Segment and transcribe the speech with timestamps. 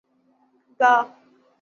[0.79, 0.93] گا